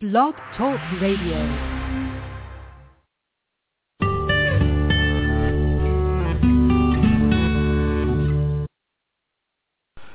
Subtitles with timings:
[0.00, 1.38] Blog Talk Radio.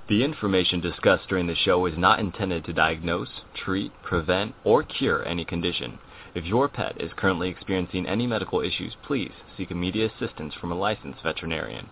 [0.08, 5.28] The information discussed during the show is not intended to diagnose, treat, prevent, or cure
[5.28, 6.00] any condition.
[6.34, 10.76] If your pet is currently experiencing any medical issues, please seek immediate assistance from a
[10.76, 11.90] licensed veterinarian.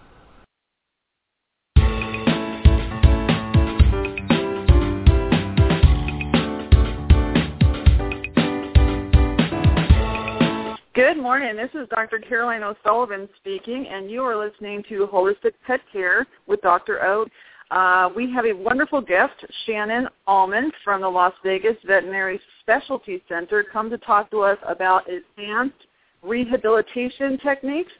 [10.93, 11.55] Good morning.
[11.55, 12.19] This is Dr.
[12.19, 17.01] Caroline O'Sullivan speaking, and you are listening to Holistic Pet Care with Dr.
[17.05, 17.25] O.
[17.73, 19.31] Uh, we have a wonderful guest,
[19.65, 25.03] Shannon Almond from the Las Vegas Veterinary Specialty Center, come to talk to us about
[25.09, 25.77] advanced
[26.23, 27.93] rehabilitation techniques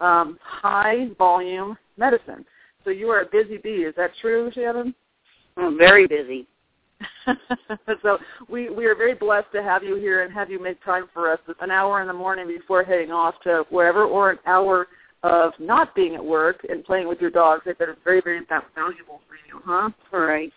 [0.00, 2.44] um, high volume medicine.
[2.84, 3.84] So you are a busy bee.
[3.84, 4.94] Is that true, Shannon?
[5.56, 6.46] I'm very busy.
[8.02, 11.08] so we we are very blessed to have you here and have you make time
[11.12, 14.86] for us an hour in the morning before heading off to wherever or an hour
[15.22, 17.62] of not being at work and playing with your dogs.
[17.66, 18.40] I bet it's very very
[18.74, 19.90] valuable for you, huh?
[20.12, 20.52] All right.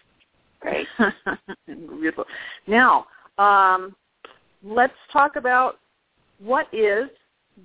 [0.64, 0.88] Right.
[1.66, 2.25] Beautiful.
[2.68, 3.06] Now,
[3.38, 3.96] um,
[4.64, 5.80] let's talk about
[6.40, 7.09] what is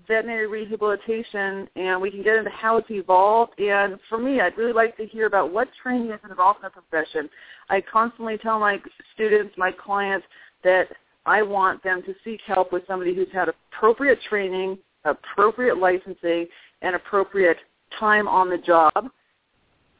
[0.06, 3.58] veterinary rehabilitation and we can get into how it's evolved.
[3.58, 6.70] And for me, I'd really like to hear about what training is involved in the
[6.70, 7.28] profession.
[7.68, 8.78] I constantly tell my
[9.14, 10.26] students, my clients,
[10.62, 10.88] that
[11.26, 16.46] I want them to seek help with somebody who's had appropriate training, appropriate licensing,
[16.82, 17.56] and appropriate
[17.98, 19.10] time on the job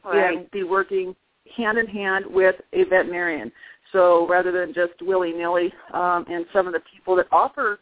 [0.05, 0.37] right.
[0.37, 1.15] and be working
[1.55, 3.51] hand in hand with a veterinarian.
[3.91, 7.79] So rather than just willy-nilly, um, and some of the people that offer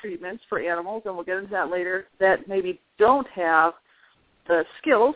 [0.00, 3.74] treatments for animals, and we'll get into that later, that maybe don't have
[4.46, 5.14] the skills,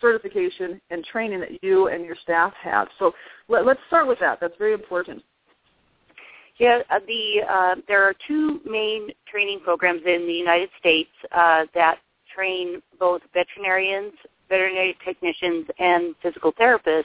[0.00, 2.88] certification, and training that you and your staff have.
[2.98, 3.12] So
[3.48, 4.38] let, us start with that.
[4.40, 5.22] That's very important.
[6.58, 11.64] Yeah, uh, the uh, there are two main training programs in the United States uh,
[11.74, 11.98] that
[12.34, 14.12] train both veterinarians,
[14.48, 17.04] veterinary technicians, and physical therapists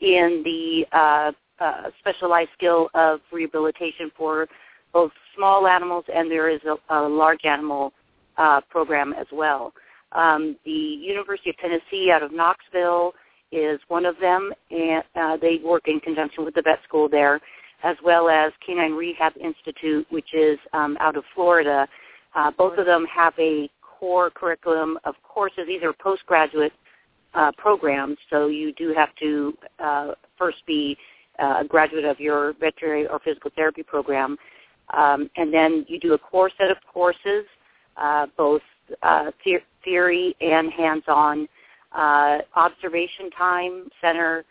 [0.00, 4.48] in the uh, uh, specialized skill of rehabilitation for
[4.94, 7.92] both small animals and there is a, a large animal
[8.38, 9.74] uh, program as well.
[10.12, 13.12] Um, the University of Tennessee out of Knoxville
[13.52, 17.40] is one of them, and uh, they work in conjunction with the vet school there,
[17.82, 21.86] as well as Canine Rehab Institute, which is um, out of Florida.
[22.34, 25.64] Uh, both of them have a core curriculum of courses.
[25.66, 26.72] These are postgraduate
[27.34, 30.96] uh, programs, so you do have to uh, first be
[31.40, 34.36] uh, a graduate of your veterinary or physical therapy program.
[34.90, 37.46] Um, and then you do a core set of courses,
[37.96, 38.62] uh, both
[39.02, 41.48] uh, the- theory and hands-on,
[41.92, 44.44] uh, observation time center.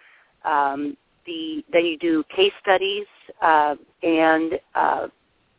[0.45, 3.05] Um, the then you do case studies,
[3.41, 5.07] uh, and uh,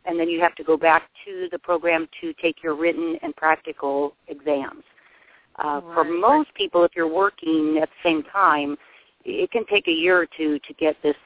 [0.04, 3.34] and then you have to go back to the program to take your written and
[3.34, 4.84] practical exams.
[5.62, 5.94] Uh, right.
[5.94, 8.76] For most people, if you're working at the same time,
[9.24, 11.16] it can take a year or two to get this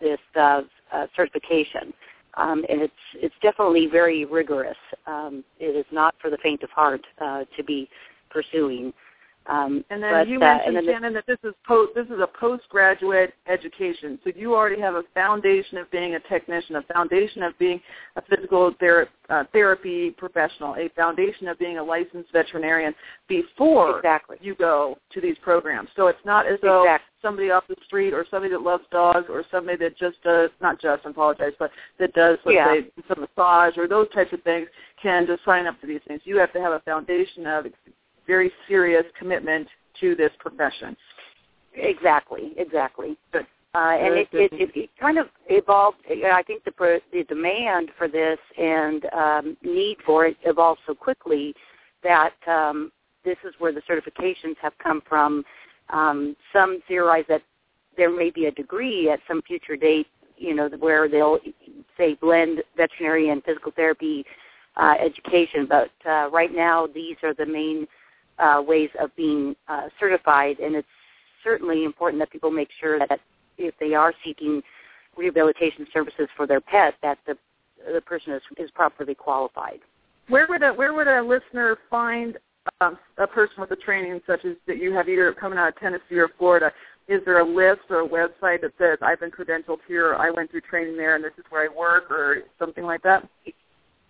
[0.00, 1.92] this uh, uh, certification
[2.36, 4.76] um, and it's it's definitely very rigorous.
[5.06, 7.88] Um, it is not for the faint of heart uh, to be
[8.30, 8.92] pursuing.
[9.48, 12.06] Um, and then but, you uh, mentioned, and then Shannon, that this is post this
[12.06, 14.18] is a postgraduate education.
[14.24, 17.80] So you already have a foundation of being a technician, a foundation of being
[18.16, 22.92] a physical ther- uh, therapy professional, a foundation of being a licensed veterinarian
[23.28, 24.36] before exactly.
[24.40, 25.90] you go to these programs.
[25.94, 27.12] So it's not as though exactly.
[27.22, 30.80] somebody off the street or somebody that loves dogs or somebody that just does not
[30.80, 31.70] just I apologize, but
[32.00, 32.66] that does let's Yeah.
[32.66, 34.68] say some massage or those types of things
[35.00, 36.20] can just sign up for these things.
[36.24, 37.66] You have to have a foundation of
[38.26, 39.68] very serious commitment
[40.00, 40.96] to this profession.
[41.74, 43.16] Exactly, exactly.
[43.32, 43.46] Good.
[43.74, 45.98] Uh, and it, it, it, it kind of evolved.
[46.08, 50.94] I think the pro- the demand for this and um, need for it evolved so
[50.94, 51.54] quickly
[52.02, 52.90] that um,
[53.22, 55.44] this is where the certifications have come from.
[55.90, 57.42] Um, some theorize that
[57.98, 60.06] there may be a degree at some future date,
[60.38, 61.38] you know, where they'll
[61.98, 64.24] say blend veterinary and physical therapy
[64.76, 65.66] uh, education.
[65.68, 67.86] But uh, right now, these are the main
[68.38, 70.88] uh, ways of being uh, certified, and it's
[71.42, 73.20] certainly important that people make sure that
[73.58, 74.62] if they are seeking
[75.16, 77.36] rehabilitation services for their pet, that the
[77.92, 79.80] the person is is properly qualified.
[80.28, 82.36] Where would a where would a listener find
[82.80, 85.76] um, a person with a training such as that you have either coming out of
[85.76, 86.72] Tennessee or Florida?
[87.08, 90.50] Is there a list or a website that says I've been credentialed here, I went
[90.50, 93.28] through training there, and this is where I work, or something like that?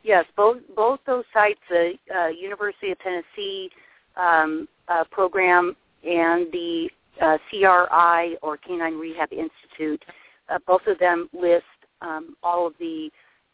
[0.03, 3.71] Yes, both both those sites, the uh, University of Tennessee
[4.17, 6.89] um, uh, program and the
[7.21, 10.05] uh, CRI or Canine Rehab Institute,
[10.49, 11.65] uh, both of them list
[12.03, 13.11] um, all of the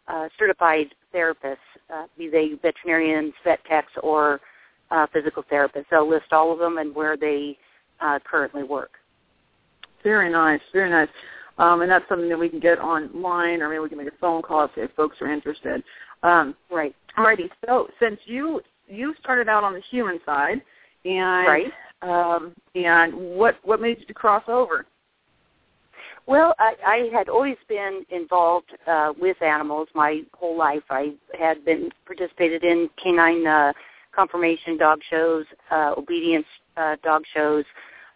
[0.08, 1.56] uh, certified therapists,
[1.94, 4.40] uh, be they veterinarians, vet techs, or
[4.90, 5.86] uh, physical therapists.
[5.90, 7.56] They'll list all of them and where they
[8.00, 8.92] uh, currently work.
[10.02, 11.08] Very nice, very nice.
[11.58, 14.18] Um, and that's something that we can get online, or maybe we can make a
[14.20, 15.82] phone call if, if folks are interested.
[16.22, 16.94] Um, Right.
[17.16, 17.50] Alrighty.
[17.66, 20.60] So since you you started out on the human side,
[21.04, 21.72] and Right.
[22.02, 24.86] um, and what what made you to cross over?
[26.26, 30.84] Well, I, I had always been involved uh, with animals my whole life.
[30.88, 33.72] I had been participated in canine uh,
[34.14, 36.46] conformation dog shows, uh, obedience
[36.76, 37.64] uh, dog shows.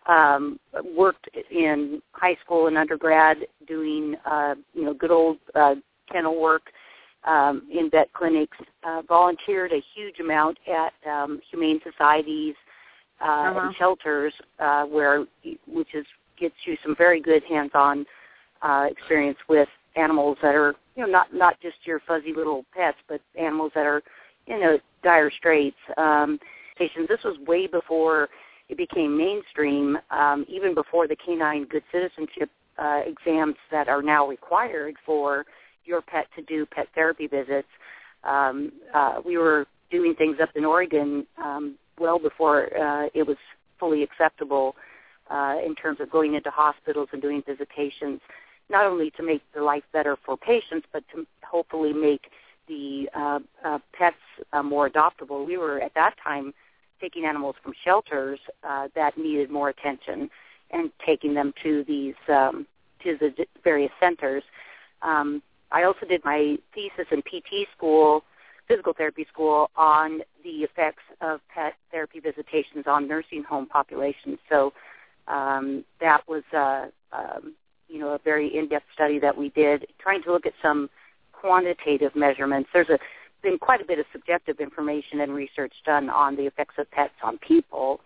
[0.08, 0.60] Um,
[0.96, 5.74] worked in high school and undergrad doing uh, you know good old uh,
[6.12, 6.70] kennel work
[7.26, 8.56] um, in vet clinics.
[8.84, 12.54] Uh, volunteered a huge amount at um, humane societies
[13.20, 13.60] uh, Uh-huh.
[13.66, 15.26] and shelters, uh, where
[15.66, 16.06] which is
[16.38, 18.04] gets you some very good hands-on
[18.62, 22.98] uh, experience with animals that are, you know, not not just your fuzzy little pets,
[23.08, 24.02] but animals that are,
[24.46, 25.76] you know, dire straits.
[25.96, 26.38] Um,
[26.76, 27.08] patients.
[27.08, 28.28] This was way before
[28.68, 34.28] it became mainstream, um, even before the canine good citizenship uh, exams that are now
[34.28, 35.46] required for
[35.86, 37.68] your pet to do pet therapy visits.
[38.24, 43.36] Um, uh, we were doing things up in Oregon um, well before uh, it was
[43.78, 44.76] fully acceptable
[45.30, 48.20] uh, in terms of going into hospitals and doing visitations,
[48.68, 52.30] not only to make the life better for patients, but to hopefully make
[52.68, 54.16] the uh, uh, pets
[54.52, 55.46] uh, more adoptable.
[55.46, 56.52] We were at that time
[57.00, 60.30] taking animals from shelters uh, that needed more attention
[60.70, 62.66] and taking them to these um,
[63.04, 64.42] to the various centers.
[65.02, 68.24] Um, I also did my thesis in PT school,
[68.68, 74.38] physical therapy school, on the effects of pet therapy visitations on nursing home populations.
[74.48, 74.72] So
[75.28, 77.54] um, that was, uh, um,
[77.88, 80.88] you know, a very in-depth study that we did, trying to look at some
[81.32, 82.70] quantitative measurements.
[82.72, 82.98] There's a,
[83.42, 87.14] been quite a bit of subjective information and research done on the effects of pets
[87.22, 88.00] on people,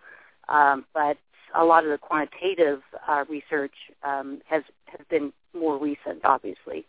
[0.49, 1.17] um, but
[1.55, 6.85] a lot of the quantitative uh, research um, has has been more recent, obviously.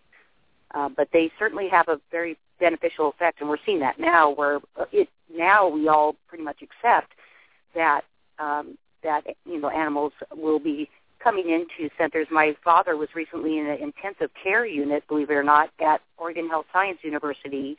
[0.74, 4.30] Uh, but they certainly have a very beneficial effect, and we're seeing that now.
[4.30, 4.60] Where
[4.90, 7.12] it now we all pretty much accept
[7.74, 8.02] that
[8.38, 10.88] um, that you know animals will be
[11.22, 12.26] coming into centers.
[12.30, 16.48] My father was recently in an intensive care unit, believe it or not, at Oregon
[16.48, 17.76] Health Science University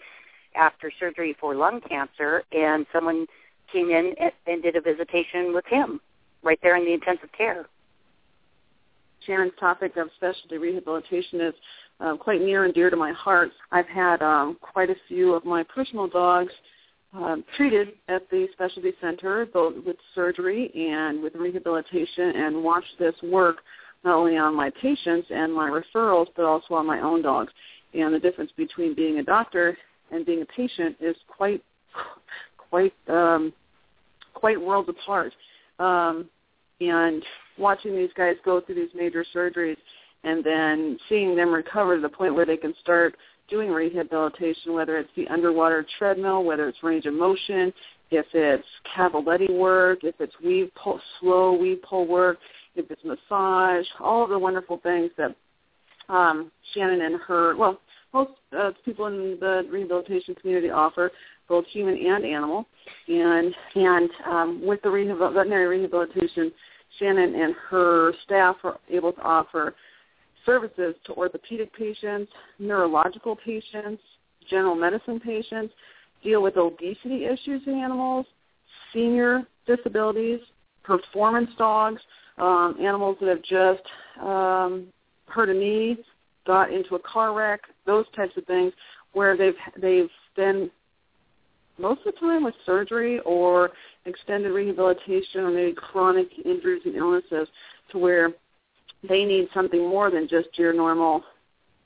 [0.55, 3.25] after surgery for lung cancer, and someone
[3.71, 5.99] came in and, and did a visitation with him
[6.43, 7.65] right there in the intensive care.
[9.25, 11.53] Shannon's topic of specialty rehabilitation is
[12.03, 13.49] uh, quite near and dear to my heart.
[13.71, 16.51] I've had um, quite a few of my personal dogs
[17.13, 23.15] um, treated at the specialty center, both with surgery and with rehabilitation, and watched this
[23.23, 23.57] work
[24.03, 27.53] not only on my patients and my referrals, but also on my own dogs.
[27.93, 29.77] And the difference between being a doctor
[30.11, 31.63] and being a patient is quite,
[32.57, 33.53] quite, um,
[34.33, 35.31] quite worlds apart.
[35.79, 36.29] Um,
[36.81, 37.23] and
[37.57, 39.77] watching these guys go through these major surgeries
[40.23, 43.15] and then seeing them recover to the point where they can start
[43.49, 47.73] doing rehabilitation, whether it's the underwater treadmill, whether it's range of motion,
[48.09, 52.37] if it's cavaletti work, if it's weave pole, slow weave pole work,
[52.75, 55.35] if it's massage, all of the wonderful things that
[56.09, 57.79] um, Shannon and her, well,
[58.13, 61.11] most uh, people in the rehabilitation community offer,
[61.49, 62.65] both human and animal.
[63.07, 66.51] And and um, with the rehabil- veterinary rehabilitation,
[66.99, 69.73] Shannon and her staff are able to offer
[70.45, 74.01] services to orthopedic patients, neurological patients,
[74.49, 75.73] general medicine patients,
[76.23, 78.25] deal with obesity issues in animals,
[78.93, 80.39] senior disabilities,
[80.83, 82.01] performance dogs,
[82.37, 83.83] um, animals that have just
[84.21, 84.87] um,
[85.27, 85.97] hurt a knee,
[86.45, 88.73] got into a car wreck, those types of things,
[89.13, 90.69] where they've they've been
[91.77, 93.71] most of the time with surgery or
[94.05, 97.47] extended rehabilitation or maybe chronic injuries and illnesses
[97.91, 98.31] to where
[99.07, 101.23] they need something more than just your normal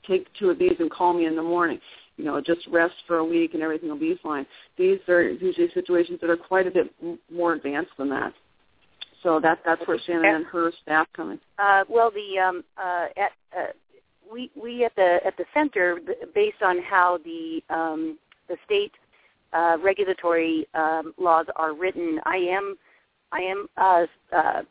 [0.06, 1.80] take two of these and call me in the morning.
[2.16, 4.46] You know, just rest for a week and everything will be fine.
[4.76, 6.92] These are usually situations that are quite a bit
[7.32, 8.32] more advanced than that.
[9.22, 11.40] So that that's where Shannon and her staff come in.
[11.58, 13.66] Uh, well, the um, uh, at, uh,
[14.32, 15.98] we we at the at the center,
[16.34, 18.92] based on how the um, the state
[19.52, 22.76] uh, regulatory um, laws are written, I am
[23.32, 24.62] I am uh, uh,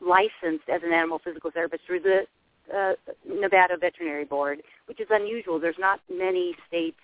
[0.00, 2.26] licensed as an animal physical therapist through the
[2.74, 2.94] uh,
[3.28, 5.58] Nevada Veterinary Board, which is unusual.
[5.58, 7.00] There's not many states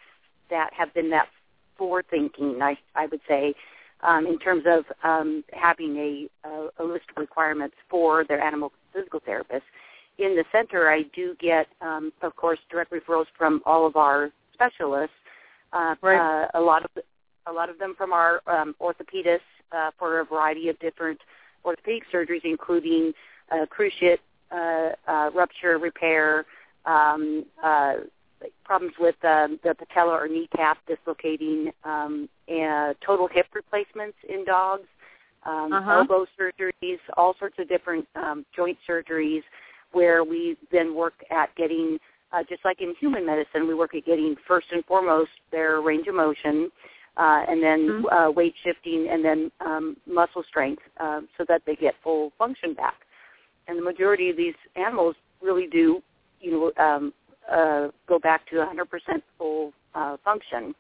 [0.51, 1.29] that have been that
[1.77, 2.63] forward thinking.
[2.63, 3.55] I I would say.
[4.03, 8.71] Um, in terms of um, having a, a, a list of requirements for their animal
[8.93, 9.63] physical therapists,
[10.19, 14.31] in the center, I do get, um, of course, direct referrals from all of our
[14.53, 15.17] specialists.
[15.73, 16.45] Uh, right.
[16.45, 16.91] uh, a lot of
[17.47, 19.41] a lot of them from our um, orthopedists
[19.73, 21.21] uh, for a variety of different
[21.67, 23.13] orthopedic surgeries, including
[23.51, 24.19] uh, cruciate
[24.51, 26.47] uh, uh, rupture repair,
[26.85, 27.95] um, uh,
[28.65, 34.87] problems with um, the patella or kneecap dislocating, um, and total hip replacements in dogs,
[35.45, 35.91] um, uh-huh.
[35.91, 39.43] elbow surgeries, all sorts of different um, joint surgeries,
[39.93, 41.99] where we then work at getting,
[42.33, 46.07] uh, just like in human medicine, we work at getting first and foremost their range
[46.07, 46.71] of motion,
[47.17, 48.07] uh, and then mm-hmm.
[48.07, 52.75] uh, weight shifting, and then um, muscle strength, uh, so that they get full function
[52.75, 52.95] back.
[53.69, 56.03] And the majority of these animals really do,
[56.41, 57.13] you know, um,
[57.51, 60.75] uh, go back to 100% full uh, function.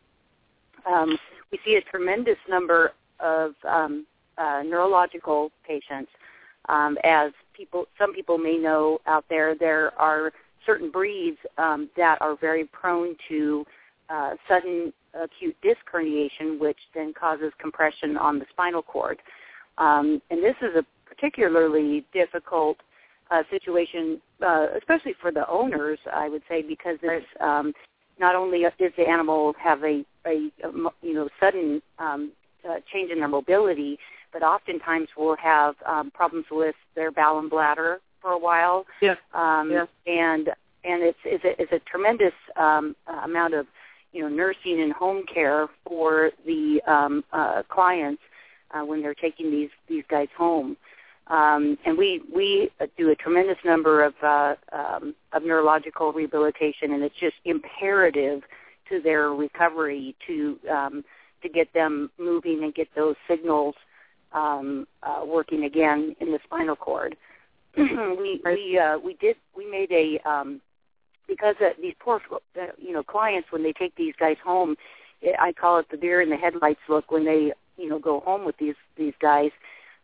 [0.84, 1.18] Um,
[1.50, 4.06] we see a tremendous number of um,
[4.38, 6.10] uh, neurological patients.
[6.68, 10.32] Um, as people, some people may know out there, there are
[10.64, 13.64] certain breeds um, that are very prone to
[14.08, 19.18] uh, sudden acute disc herniation, which then causes compression on the spinal cord.
[19.78, 22.78] Um, and this is a particularly difficult
[23.30, 27.72] uh, situation, uh, especially for the owners, I would say, because it's um,
[28.18, 30.70] not only does the animal have a, a, a
[31.02, 32.32] you know sudden um,
[32.68, 33.98] uh, change in their mobility,
[34.32, 38.86] but oftentimes will have um, problems with their bowel and bladder for a while.
[39.00, 39.18] Yes.
[39.34, 39.88] Um, yes.
[40.06, 40.48] And
[40.84, 42.94] and it's it's a, it's a tremendous um,
[43.24, 43.66] amount of
[44.16, 48.22] you know nursing and home care for the um, uh, clients
[48.70, 50.76] uh, when they're taking these these guys home.
[51.26, 57.02] Um, and we we do a tremendous number of uh, um, of neurological rehabilitation, and
[57.02, 58.42] it's just imperative
[58.88, 61.04] to their recovery to um,
[61.42, 63.74] to get them moving and get those signals
[64.32, 67.16] um, uh, working again in the spinal cord.
[67.76, 70.62] we we uh, we did we made a um,
[71.26, 74.76] because uh, these poor uh, you know clients when they take these guys home,
[75.38, 78.44] I call it the deer in the headlights look when they you know go home
[78.44, 79.50] with these these guys.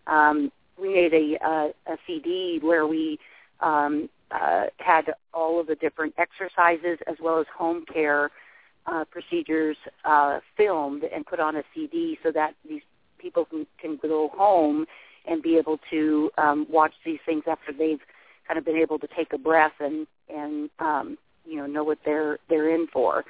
[0.07, 3.19] Um, we made a, uh, a CD where we
[3.61, 8.31] um, uh, had all of the different exercises as well as home care
[8.87, 12.83] uh, procedures uh, filmed and put on a CD so that these
[13.19, 14.87] people can, can go home
[15.27, 18.01] and be able to um, watch these things after they've
[18.49, 21.99] kind of been able to take a breath and and um, you know know what
[22.05, 23.25] they're they're in for.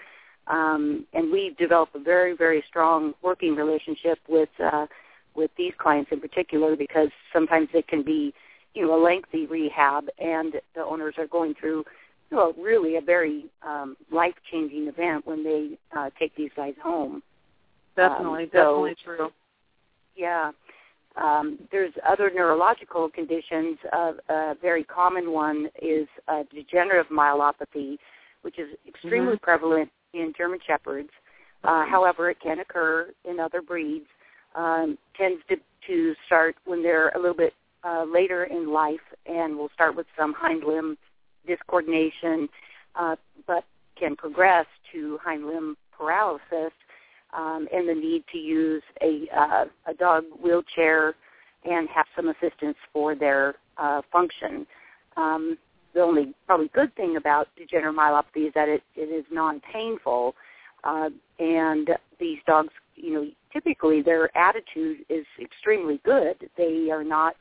[0.49, 4.87] Um, and we've developed a very very strong working relationship with uh,
[5.35, 8.35] with these clients in particular because sometimes it can be
[8.75, 11.85] you know a lengthy rehab and the owners are going through
[12.31, 16.75] you know really a very um, life changing event when they uh, take these guys
[16.83, 17.23] home.
[17.97, 19.33] Definitely, um, so, definitely true.
[20.17, 20.53] Yeah.
[21.17, 23.79] Um, there's other neurological conditions.
[23.93, 27.99] Uh, a very common one is uh, degenerative myelopathy,
[28.43, 29.45] which is extremely mm-hmm.
[29.45, 31.11] prevalent in German Shepherds.
[31.65, 34.07] Uh, however, it can occur in other breeds.
[34.55, 37.55] Um, tends to, to start when they're a little bit
[37.85, 40.97] uh, later in life, and will start with some hind limb
[41.49, 42.49] discoordination,
[42.97, 43.17] uh,
[43.47, 43.65] but
[43.99, 46.73] can progress to hind limb paralysis
[47.33, 51.15] um, and the need to use a uh, a dog wheelchair
[51.65, 54.67] and have some assistance for their uh, function.
[55.17, 55.57] Um,
[55.95, 60.35] the only probably good thing about degenerative myelopathy is that it, it is non-painful,
[60.85, 66.49] uh, and these dogs, you know, typically their attitude is extremely good.
[66.57, 67.37] They are not.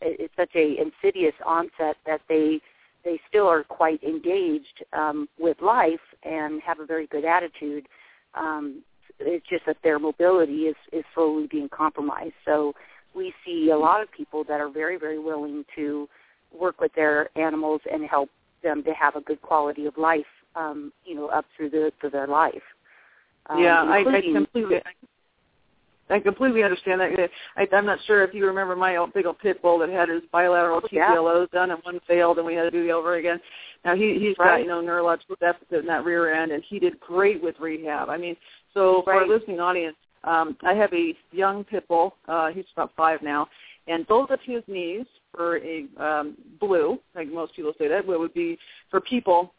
[0.00, 2.60] It's such a insidious onset that they
[3.04, 7.86] they still are quite engaged um, with life and have a very good attitude.
[8.34, 8.82] Um,
[9.20, 12.34] it's just that their mobility is is slowly being compromised.
[12.44, 12.74] So
[13.14, 16.08] we see a lot of people that are very very willing to
[16.52, 18.30] work with their animals and help
[18.62, 20.24] them to have a good quality of life,
[20.56, 22.62] um, you know, up through the through their life.
[23.46, 24.80] Um, yeah, I, I completely.
[26.10, 27.30] I completely understand that.
[27.56, 30.10] I, I'm not sure if you remember my old big old pit bull that had
[30.10, 31.58] his bilateral TPLOs yeah.
[31.58, 33.40] done and one failed and we had to do the over again.
[33.86, 34.58] Now he he's right.
[34.58, 38.10] got you know neurological deficit in that rear end and he did great with rehab.
[38.10, 38.36] I mean,
[38.74, 39.22] so for right.
[39.22, 42.16] our listening audience, um, I have a young pit bull.
[42.28, 43.46] Uh, he's about five now,
[43.86, 48.34] and both of his knees for a um, blue, like most people say that, would
[48.34, 48.58] be
[48.90, 49.52] for people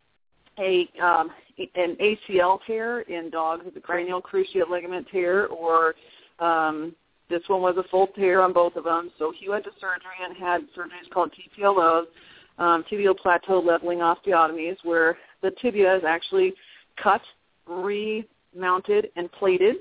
[0.58, 5.96] a um, an ACL tear in dogs with a cranial cruciate ligament tear, or
[6.40, 6.96] um,
[7.30, 9.12] this one was a full tear on both of them.
[9.18, 12.06] So he went to surgery and had surgeries called TPLOs,
[12.58, 16.54] um, tibial plateau leveling osteotomies, where the tibia is actually
[17.02, 17.22] cut,
[18.56, 19.78] remounted, and plated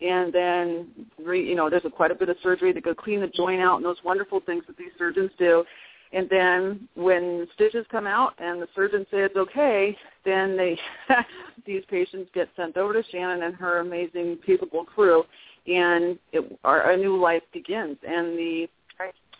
[0.00, 0.86] and then
[1.24, 3.60] re, you know there's a, quite a bit of surgery to go clean the joint
[3.60, 5.64] out and those wonderful things that these surgeons do.
[6.10, 10.78] And then when stitches come out and the surgeon says okay, then they
[11.66, 15.24] these patients get sent over to Shannon and her amazing capable crew,
[15.66, 17.96] and it, our, a new life begins.
[18.06, 18.68] And the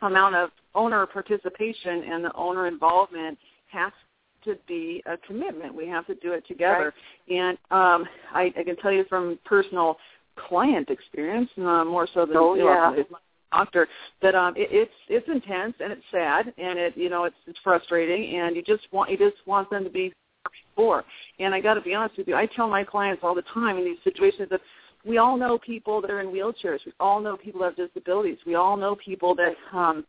[0.02, 3.92] amount of owner participation and the owner involvement has
[4.44, 5.74] to be a commitment.
[5.74, 6.92] We have to do it together.
[7.28, 7.36] Right.
[7.36, 9.96] And um, I, I can tell you from personal
[10.48, 13.02] client experience, uh, more so than oh, you know, yeah.
[13.52, 13.88] doctor,
[14.22, 17.58] that um, it, it's it's intense and it's sad and it you know it's it's
[17.64, 20.12] frustrating and you just want you just want them to be
[20.74, 21.04] before.
[21.40, 23.78] And I got to be honest with you, I tell my clients all the time
[23.78, 24.60] in these situations that
[25.04, 26.78] we all know people that are in wheelchairs.
[26.84, 28.38] We all know people that have disabilities.
[28.46, 30.04] We all know people that um,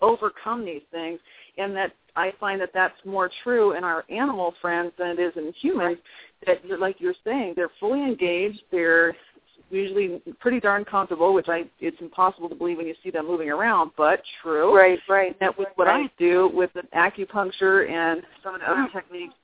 [0.00, 1.18] overcome these things,
[1.58, 5.32] and that I find that that's more true in our animal friends than it is
[5.36, 5.98] in humans.
[6.46, 8.62] That, like you're saying, they're fully engaged.
[8.70, 9.14] They're
[9.70, 13.50] usually pretty darn comfortable, which I it's impossible to believe when you see them moving
[13.50, 14.76] around, but true.
[14.76, 15.38] Right, right.
[15.40, 16.10] That with what right.
[16.10, 19.34] I do with the acupuncture and some of the other techniques,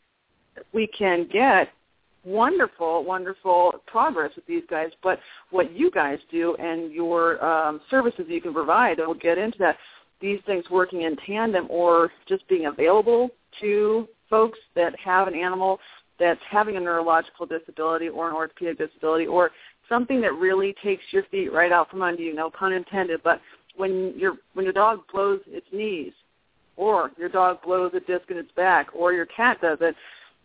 [0.73, 1.70] we can get
[2.25, 4.90] wonderful, wonderful progress with these guys.
[5.03, 5.18] But
[5.51, 9.59] what you guys do and your um, services you can provide, and we'll get into
[9.59, 9.77] that,
[10.20, 13.30] these things working in tandem or just being available
[13.61, 15.78] to folks that have an animal
[16.18, 19.50] that's having a neurological disability or an orthopedic disability or
[19.88, 23.40] something that really takes your feet right out from under you, no pun intended, but
[23.76, 26.12] when your when your dog blows its knees
[26.76, 29.94] or your dog blows a disc in its back or your cat does it,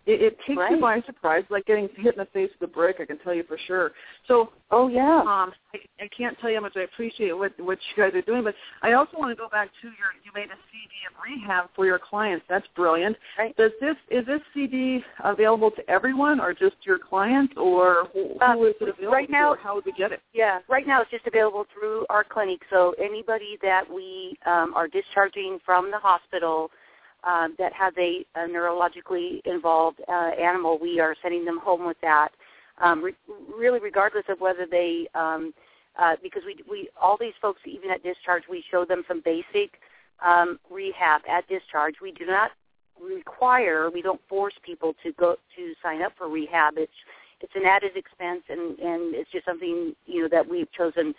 [0.06, 0.72] it, it takes right.
[0.72, 2.98] you by surprise, like getting hit in the face with a brick.
[3.00, 3.92] I can tell you for sure.
[4.28, 7.78] So, oh yeah, um, I, I can't tell you how much I appreciate what what
[7.90, 8.44] you guys are doing.
[8.44, 11.70] But I also want to go back to your you made a CD of rehab
[11.76, 12.46] for your clients.
[12.48, 13.18] That's brilliant.
[13.38, 13.56] Right.
[13.58, 18.54] Does this is this CD available to everyone, or just your clients, or who, uh,
[18.54, 19.62] who is it available right now, to?
[19.62, 20.22] How would we get it?
[20.34, 22.62] Yeah, right now it's just available through our clinic.
[22.70, 26.70] So anybody that we um, are discharging from the hospital
[27.26, 31.98] um, that has a, a neurologically involved uh, animal, we are sending them home with
[32.02, 32.30] that.
[32.82, 33.16] Um, re-
[33.58, 35.54] really, regardless of whether they, um,
[35.98, 39.80] uh, because we, we, all these folks, even at discharge, we show them some basic
[40.26, 41.96] um, rehab at discharge.
[42.02, 42.52] We do not
[43.02, 46.74] require, we don't force people to go to sign up for rehab.
[46.78, 46.92] It's
[47.42, 51.14] it's an added expense, and and it's just something you know that we've chosen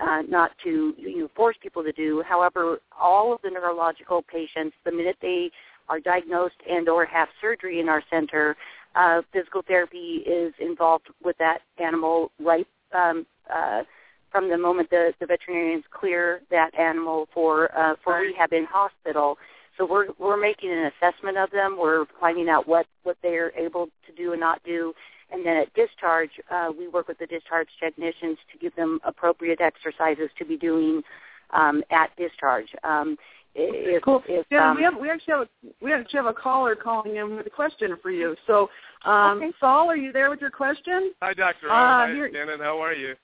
[0.00, 2.22] uh, not to you know, force people to do.
[2.26, 5.50] However, all of the neurological patients, the minute they
[5.88, 8.56] are diagnosed and or have surgery in our center,
[8.94, 13.82] uh, physical therapy is involved with that animal right um, uh,
[14.30, 19.38] from the moment the, the veterinarians clear that animal for uh, for rehab in hospital.
[19.78, 21.76] So we're we're making an assessment of them.
[21.78, 24.92] We're finding out what what they're able to do and not do,
[25.32, 29.60] and then at discharge, uh, we work with the discharge technicians to give them appropriate
[29.60, 31.02] exercises to be doing
[31.50, 32.68] um, at discharge.
[32.84, 33.16] Um,
[33.54, 34.22] if, cool.
[34.26, 35.48] If, yeah, um, we have we actually have a
[35.84, 38.34] we actually have a caller calling in with a question for you.
[38.46, 38.70] So,
[39.04, 39.52] um, okay.
[39.60, 41.12] Saul, are you there with your question?
[41.20, 41.70] Hi, Doctor.
[41.70, 42.60] Uh, Hi, here- Shannon.
[42.60, 43.14] How are you?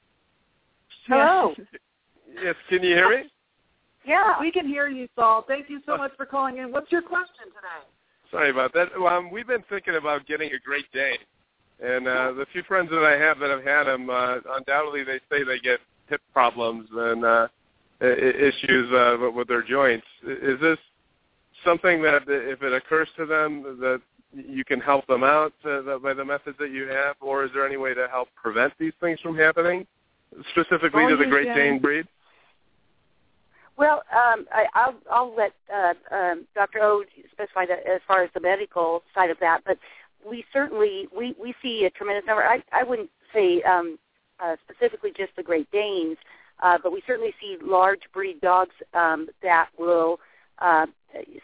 [1.06, 1.54] Hello.
[2.42, 2.54] Yes.
[2.68, 3.30] Can you hear me?
[4.04, 4.38] yeah.
[4.38, 5.44] We can hear you, Saul.
[5.48, 6.72] Thank you so much for calling in.
[6.72, 7.88] What's your question today?
[8.30, 8.92] Sorry about that.
[8.94, 11.16] Um, we've been thinking about getting a Great Dane,
[11.80, 15.20] And uh, the few friends that I have that have had them, uh, undoubtedly they
[15.30, 17.48] say they get hip problems and uh,
[18.00, 20.06] issues uh, with their joints.
[20.26, 20.78] Is this
[21.64, 24.00] something that, if it occurs to them, that
[24.32, 27.66] you can help them out uh, by the methods that you have, or is there
[27.66, 29.86] any way to help prevent these things from happening,
[30.50, 32.06] specifically oh, to the Great Dane breed?
[33.76, 36.80] Well, um, I, I'll, I'll let uh, um, Dr.
[36.82, 39.78] O specify that as far as the medical side of that, but
[40.26, 42.44] we certainly we, we see a tremendous number.
[42.44, 43.98] I, I wouldn't say um,
[44.40, 46.16] uh, specifically just the Great Danes,
[46.62, 50.20] uh, but we certainly see large breed dogs um, that will
[50.58, 50.86] uh,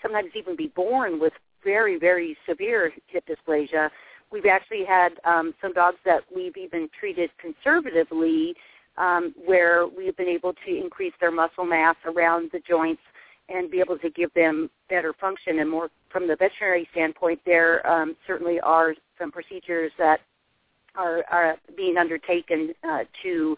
[0.03, 1.33] sometimes even be born with
[1.63, 3.91] very, very severe hip dysplasia.
[4.31, 8.55] We've actually had um, some dogs that we've even treated conservatively
[8.97, 13.03] um, where we've been able to increase their muscle mass around the joints
[13.48, 17.87] and be able to give them better function and more from the veterinary standpoint there
[17.87, 20.20] um, certainly are some procedures that
[20.96, 23.57] are, are being undertaken uh, to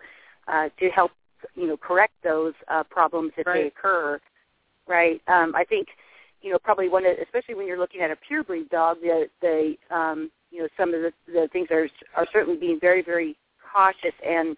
[0.48, 1.10] uh, to help
[1.54, 3.54] you know correct those uh, problems if right.
[3.62, 4.20] they occur
[4.86, 5.88] right um, I think
[6.42, 9.28] you know probably one of, especially when you're looking at a pure breed dog the
[9.40, 13.36] the um, you know some of the, the things are are certainly being very very
[13.72, 14.56] cautious and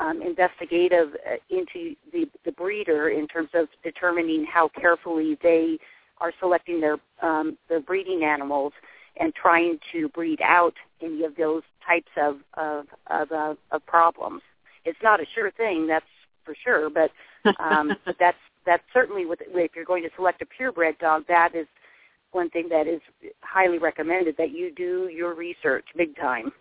[0.00, 5.78] um, investigative uh, into the, the breeder in terms of determining how carefully they
[6.20, 8.72] are selecting their um, their breeding animals
[9.20, 14.42] and trying to breed out any of those types of of of, uh, of problems.
[14.84, 16.06] It's not a sure thing, that's
[16.44, 17.10] for sure, but
[17.58, 21.66] um, that's that's certainly with if you're going to select a purebred dog, that is
[22.32, 23.00] one thing that is
[23.40, 26.52] highly recommended that you do your research big time.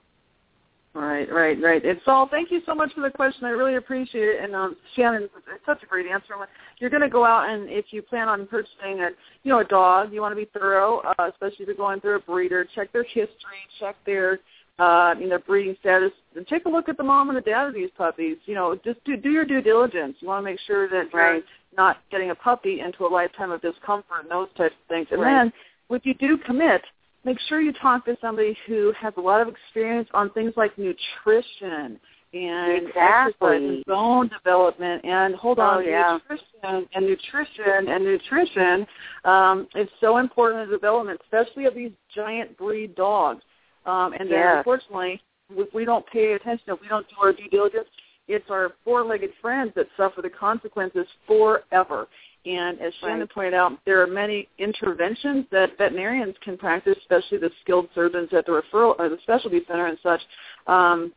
[0.98, 1.86] Right, right, right.
[1.86, 3.46] And Saul, thank you so much for the question.
[3.46, 4.44] I really appreciate it.
[4.44, 6.34] And um, Shannon, it's such a great answer.
[6.80, 9.10] You're going to go out and if you plan on purchasing a,
[9.44, 12.16] you know, a dog, you want to be thorough, uh, especially if you're going through
[12.16, 12.66] a breeder.
[12.74, 14.40] Check their history, check their,
[14.80, 17.68] uh, you know, breeding status, and take a look at the mom and the dad
[17.68, 18.38] of these puppies.
[18.46, 20.16] You know, just do do your due diligence.
[20.20, 21.34] You want to make sure that right.
[21.34, 21.42] you're
[21.78, 25.08] not getting a puppy into a lifetime of discomfort and those types of things.
[25.12, 25.44] And right.
[25.44, 25.54] then,
[25.92, 26.82] if you do commit,
[27.26, 30.78] make sure you talk to somebody who has a lot of experience on things like
[30.78, 32.00] nutrition
[32.34, 32.96] and exactly.
[32.96, 36.20] exercise and bone development and hold oh, on yeah.
[36.30, 38.88] nutrition and nutrition and nutrition
[39.26, 43.42] um, is so important in development, especially of these giant breed dogs.
[43.86, 44.56] Um, and then yes.
[44.58, 47.88] unfortunately, if we don't pay attention, if we don't do our due diligence,
[48.28, 52.08] it's our four-legged friends that suffer the consequences forever.
[52.48, 53.30] And as Shannon right.
[53.30, 58.46] pointed out, there are many interventions that veterinarians can practice, especially the skilled surgeons at
[58.46, 60.22] the referral or the specialty center and such.
[60.68, 61.14] Um,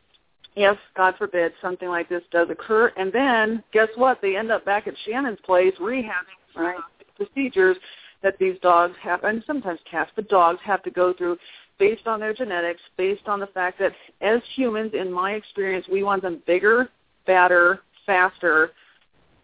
[0.55, 4.19] if, God forbid, something like this does occur, and then guess what?
[4.21, 6.11] They end up back at Shannon's place rehabbing
[6.57, 6.77] right.
[7.15, 7.77] procedures
[8.21, 11.37] that these dogs have, and sometimes cats, but dogs have to go through
[11.79, 16.03] based on their genetics, based on the fact that as humans, in my experience, we
[16.03, 16.89] want them bigger,
[17.25, 18.71] fatter, faster,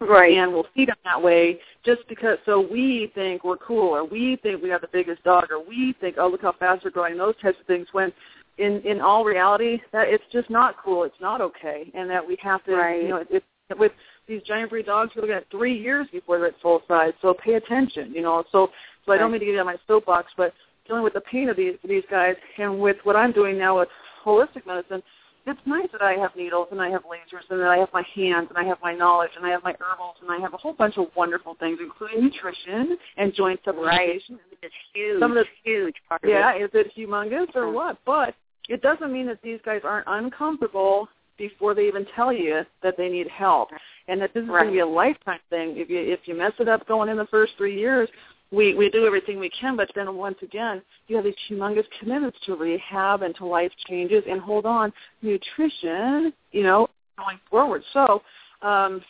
[0.00, 0.36] right.
[0.36, 4.38] and we'll feed them that way just because so we think we're cool or we
[4.42, 7.16] think we have the biggest dog or we think oh look how fast we're growing
[7.16, 8.12] those types of things when
[8.58, 12.36] in in all reality that it's just not cool it's not okay and that we
[12.40, 13.02] have to right.
[13.02, 13.42] you know it,
[13.78, 13.92] with
[14.26, 17.34] these giant breed dogs we're looking at three years before they're at full size so
[17.34, 18.68] pay attention you know so
[19.04, 20.52] so I don't mean to get on my soapbox but
[20.86, 23.88] dealing with the pain of these these guys and with what I'm doing now with
[24.24, 25.02] holistic medicine
[25.48, 28.04] it's nice that I have needles and I have lasers and that I have my
[28.14, 30.56] hands and I have my knowledge and I have my herbals and I have a
[30.56, 33.82] whole bunch of wonderful things, including nutrition and joint supplementation.
[33.86, 34.20] Right.
[34.62, 35.20] It's huge.
[35.20, 36.64] Some of the, huge part yeah, of it.
[36.64, 37.98] is it humongous or what?
[38.04, 38.34] But
[38.68, 41.08] it doesn't mean that these guys aren't uncomfortable
[41.38, 43.68] before they even tell you that they need help,
[44.08, 44.62] and that this is right.
[44.62, 45.74] going to be a lifetime thing.
[45.76, 48.08] If you if you mess it up going in the first three years,
[48.50, 52.38] we we do everything we can, but then once again, you have these humongous commitments
[52.46, 57.82] to rehab and to life changes, and hold on, nutrition, you know, going forward.
[57.92, 58.22] So,
[58.62, 59.02] um,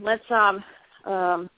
[0.00, 0.64] let's um,
[1.04, 1.50] um,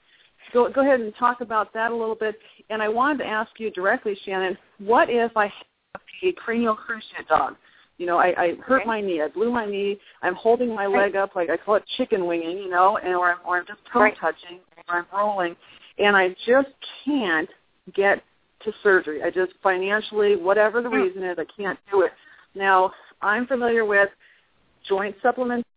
[0.51, 2.37] go go ahead and talk about that a little bit.
[2.69, 7.27] And I wanted to ask you directly, Shannon, what if I have a cranial cruciate
[7.29, 7.55] dog?
[7.99, 8.87] You know, I, I hurt Okay.
[8.87, 9.21] my knee.
[9.21, 9.97] I blew my knee.
[10.23, 13.31] I'm holding my leg up like I call it chicken winging, you know, and or
[13.31, 14.59] I'm, or I'm just toe touching,
[14.89, 15.55] or I'm rolling,
[15.97, 16.69] and I just
[17.05, 17.49] can't
[17.93, 18.23] get
[18.63, 19.21] to surgery.
[19.23, 20.95] I just financially, whatever the Hmm.
[20.95, 22.13] reason is, I can't do it.
[22.55, 24.09] Now, I'm familiar with
[24.83, 25.67] joint supplements,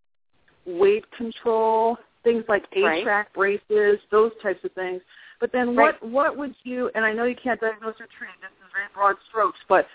[0.65, 3.01] weight control, things like Right.
[3.01, 5.03] A-track braces, those types of things.
[5.39, 6.01] But then Right.
[6.01, 8.89] what what would you and I know you can't diagnose or treat, this is very
[8.95, 9.87] broad strokes, but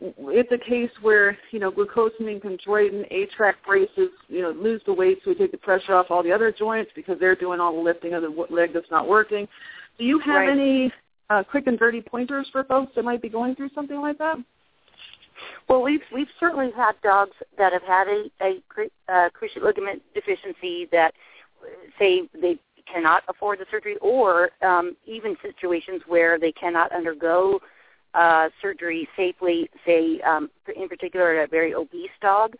[0.00, 5.18] it's a case where, you know, glucosamine, chondroitin, A-track braces, you know, lose the weight
[5.22, 7.82] so we take the pressure off all the other joints because they're doing all the
[7.82, 9.46] lifting of the leg that's not working.
[9.98, 10.48] Do you have Right.
[10.48, 10.92] any
[11.28, 14.38] uh, quick and dirty pointers for folks that might be going through something like that?
[15.68, 18.62] Well, we've we've certainly had dogs that have had a, a
[19.08, 21.14] uh, cruciate ligament deficiency that
[21.98, 22.58] say they
[22.92, 27.60] cannot afford the surgery, or um, even situations where they cannot undergo
[28.14, 29.68] uh, surgery safely.
[29.86, 32.54] Say, um, in particular, a very obese dog.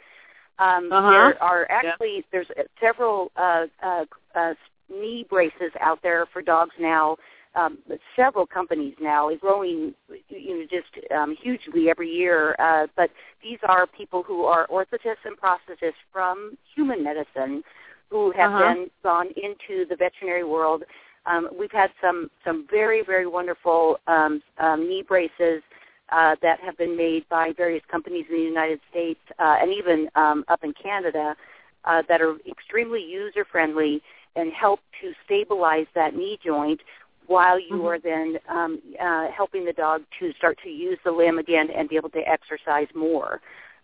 [0.58, 1.10] Um, uh-huh.
[1.10, 2.22] There are actually yeah.
[2.32, 2.46] there's
[2.80, 4.54] several uh, uh, uh,
[4.90, 7.16] knee braces out there for dogs now.
[7.56, 7.78] Um,
[8.14, 9.92] several companies now, growing
[10.28, 12.54] you know just um, hugely every year.
[12.58, 13.10] Uh, but
[13.42, 17.64] these are people who are orthotists and prosthetists from human medicine
[18.10, 18.74] who have uh-huh.
[18.74, 20.84] then gone into the veterinary world.
[21.26, 25.62] Um, we've had some some very very wonderful um, um, knee braces
[26.11, 30.09] uh, that have been made by various companies in the United States uh, and even
[30.14, 31.37] um, up in Canada
[31.85, 34.02] uh, that are extremely user friendly
[34.37, 36.80] and help to stabilize that knee joint
[37.26, 37.87] while you mm-hmm.
[37.87, 41.88] are then um, uh, helping the dog to start to use the limb again and
[41.88, 43.40] be able to exercise more.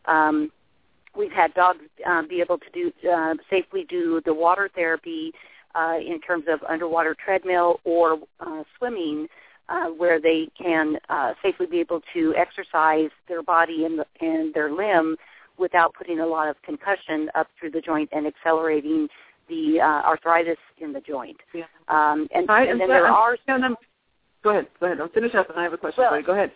[0.06, 0.50] Um,
[1.16, 5.32] we've had dogs um, be able to do uh, safely do the water therapy
[5.76, 9.28] uh, in terms of underwater treadmill or uh, swimming,
[9.68, 14.54] uh, where they can uh, safely be able to exercise their body and, the, and
[14.54, 15.16] their limb
[15.58, 19.08] without putting a lot of concussion up through the joint and accelerating
[19.48, 21.36] the uh, arthritis in the joint.
[21.54, 21.64] Yeah.
[21.88, 23.36] Um, and, right, and then there are.
[24.42, 24.68] Go ahead.
[24.78, 25.00] Go ahead.
[25.00, 26.26] I'll finish up, and I have a question well, for you.
[26.26, 26.52] Go ahead.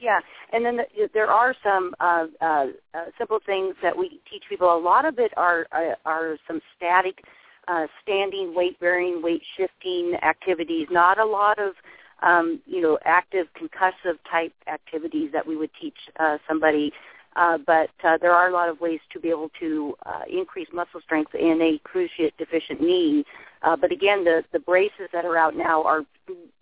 [0.00, 0.20] Yeah,
[0.52, 4.74] and then the, there are some uh, uh, uh, simple things that we teach people.
[4.74, 7.22] A lot of it are are, are some static,
[7.70, 10.88] uh, standing, weight bearing, weight shifting activities.
[10.90, 11.74] Not a lot of
[12.22, 16.92] um, you know active concussive type activities that we would teach uh, somebody.
[17.36, 20.66] Uh, but uh, there are a lot of ways to be able to uh, increase
[20.72, 23.24] muscle strength in a cruciate deficient knee.
[23.62, 26.02] Uh, but again, the, the braces that are out now are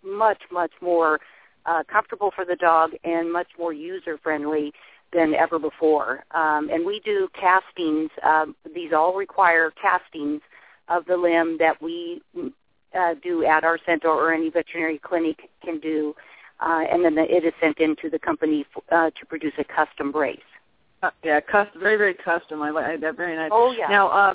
[0.03, 1.19] much, much more
[1.65, 4.71] uh, comfortable for the dog and much more user friendly
[5.11, 6.23] than ever before.
[6.31, 8.11] Um, and we do castings.
[8.21, 10.41] Um, these all require castings
[10.89, 12.21] of the limb that we
[12.97, 16.15] uh, do at our center or any veterinary clinic can do.
[16.59, 19.63] Uh, and then the, it is sent into the company f- uh, to produce a
[19.63, 20.39] custom brace.
[21.01, 22.61] Uh, yeah, custom, very very custom.
[22.61, 23.15] I like that.
[23.15, 23.51] Very nice.
[23.53, 23.87] Oh yeah.
[23.87, 24.27] Now, uh,